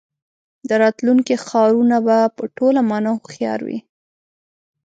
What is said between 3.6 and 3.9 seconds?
وي.